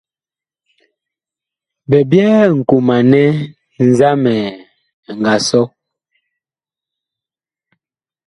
Bi 1.89 1.97
byɛɛ 2.09 2.39
nkomanɛ 2.57 3.23
nzamɛ 3.87 4.33
ɛ 5.09 5.11
nga 5.19 5.33
sɔ. 5.47 5.61